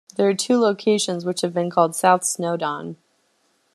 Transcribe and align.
There 0.15 0.27
are 0.27 0.33
two 0.33 0.57
locations 0.57 1.25
which 1.25 1.41
have 1.41 1.53
been 1.53 1.69
called 1.69 1.95
South 1.95 2.23
Snowdon. 2.23 2.95